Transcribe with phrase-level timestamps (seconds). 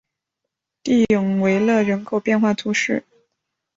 [0.81, 3.05] 蒂永维勒人口变化图示